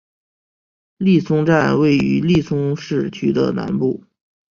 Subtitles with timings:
[0.97, 4.03] 利松站位于利松市区的南部。